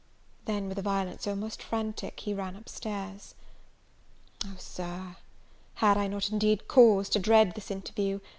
[0.45, 3.35] Then, with a violence almost frantic, he ran up stairs.
[4.43, 5.17] Oh, Sir,
[5.75, 8.19] had I not indeed cause to dread this interview?